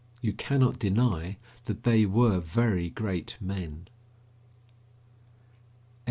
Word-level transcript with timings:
You 0.19 0.33
cannot 0.33 0.79
deny 0.79 1.37
that 1.65 1.83
they 1.83 2.07
were 2.07 2.39
very 2.39 2.89
great 2.89 3.37
men. 3.39 3.85